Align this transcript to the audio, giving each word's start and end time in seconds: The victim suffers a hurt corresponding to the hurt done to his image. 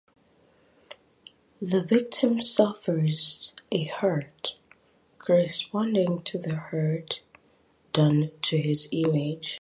The 1.61 1.83
victim 1.83 2.41
suffers 2.41 3.53
a 3.71 3.83
hurt 3.85 4.57
corresponding 5.19 6.23
to 6.23 6.39
the 6.39 6.55
hurt 6.55 7.21
done 7.93 8.31
to 8.41 8.57
his 8.57 8.89
image. 8.91 9.49